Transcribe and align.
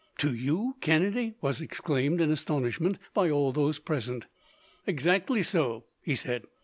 "To 0.17 0.33
you, 0.33 0.77
Kennedy?" 0.81 1.35
was 1.41 1.61
exclaimed, 1.61 2.21
in 2.21 2.31
astonishment, 2.31 2.97
by 3.13 3.29
all 3.29 3.51
those 3.51 3.77
present. 3.77 4.25
"Exactly 4.87 5.43
so," 5.43 5.83
he 6.01 6.15
said. 6.15 6.45